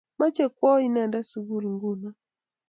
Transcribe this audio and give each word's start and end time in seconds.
Mache 0.19 0.45
kwo 0.55 0.69
inendet 0.87 1.25
sukul 1.31 1.63
nguno. 1.73 2.09